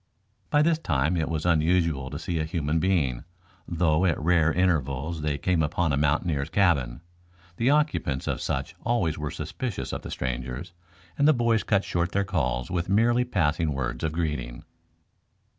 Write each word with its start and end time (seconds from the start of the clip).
By 0.49 0.63
this 0.63 0.79
time 0.79 1.15
it 1.15 1.29
was 1.29 1.45
unusual 1.45 2.09
to 2.09 2.17
see 2.17 2.39
a 2.39 2.43
human 2.45 2.79
being, 2.79 3.23
though 3.67 4.03
at 4.05 4.19
rare 4.19 4.51
intervals 4.51 5.21
they 5.21 5.37
came 5.37 5.61
upon 5.61 5.93
a 5.93 5.95
mountaineer's 5.95 6.49
cabin. 6.49 7.01
The 7.57 7.69
occupants 7.69 8.25
of 8.25 8.41
such 8.41 8.73
always 8.83 9.19
were 9.19 9.29
suspicious 9.29 9.93
of 9.93 10.01
the 10.01 10.09
strangers, 10.09 10.73
and 11.19 11.27
the 11.27 11.33
boys 11.33 11.61
cut 11.61 11.83
short 11.83 12.13
their 12.13 12.23
calls 12.23 12.71
with 12.71 12.89
merely 12.89 13.25
passing 13.25 13.73
words 13.73 14.03
of 14.03 14.11
greeting. 14.11 14.63